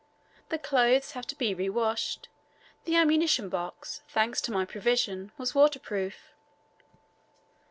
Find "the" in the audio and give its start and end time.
0.49-0.57, 2.85-2.95